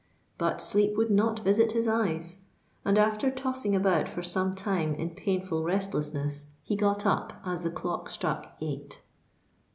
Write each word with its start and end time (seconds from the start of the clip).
But 0.39 0.63
sleep 0.63 0.97
would 0.97 1.11
not 1.11 1.41
visit 1.41 1.73
his 1.73 1.87
eyes; 1.87 2.39
and, 2.83 2.97
after 2.97 3.29
tossing 3.29 3.75
about 3.75 4.09
for 4.09 4.23
some 4.23 4.55
time 4.55 4.95
in 4.95 5.11
painful 5.11 5.61
restlessness, 5.61 6.47
he 6.63 6.75
got 6.75 7.05
up 7.05 7.33
as 7.45 7.61
the 7.61 7.69
clock 7.69 8.09
struck 8.09 8.55
eight. 8.61 9.03